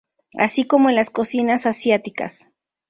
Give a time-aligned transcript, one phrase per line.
[0.35, 2.47] Así como en las cocinas asiáticas.